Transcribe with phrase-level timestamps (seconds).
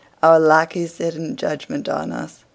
[0.23, 2.43] Our lackeys sit in judgment on us.